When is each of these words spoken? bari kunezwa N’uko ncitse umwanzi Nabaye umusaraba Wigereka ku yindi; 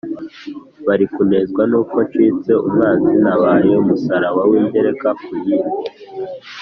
bari 0.85 1.05
kunezwa 1.13 1.61
N’uko 1.69 1.97
ncitse 2.07 2.51
umwanzi 2.67 3.13
Nabaye 3.23 3.71
umusaraba 3.81 4.41
Wigereka 4.49 5.07
ku 5.23 5.31
yindi; 5.45 5.81